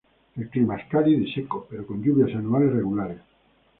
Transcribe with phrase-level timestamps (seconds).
[0.35, 3.21] El clima es cálido y seco, pero con lluvias anuales regulares.